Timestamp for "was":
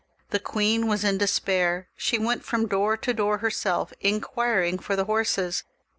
0.87-1.03